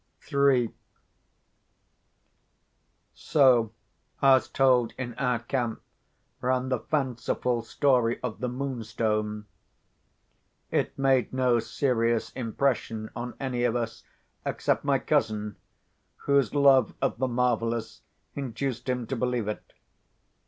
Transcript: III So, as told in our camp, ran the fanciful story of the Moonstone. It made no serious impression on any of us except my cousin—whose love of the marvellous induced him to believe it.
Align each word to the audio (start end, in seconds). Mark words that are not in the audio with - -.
III 0.33 0.73
So, 3.13 3.71
as 4.19 4.49
told 4.49 4.93
in 4.97 5.13
our 5.19 5.37
camp, 5.37 5.79
ran 6.41 6.69
the 6.69 6.79
fanciful 6.79 7.61
story 7.61 8.19
of 8.23 8.39
the 8.39 8.49
Moonstone. 8.49 9.45
It 10.71 10.97
made 10.97 11.31
no 11.31 11.59
serious 11.59 12.31
impression 12.31 13.11
on 13.15 13.35
any 13.39 13.63
of 13.63 13.75
us 13.75 14.01
except 14.43 14.83
my 14.83 14.97
cousin—whose 14.97 16.55
love 16.55 16.95
of 16.99 17.19
the 17.19 17.27
marvellous 17.27 18.01
induced 18.33 18.89
him 18.89 19.05
to 19.05 19.15
believe 19.15 19.47
it. 19.47 19.71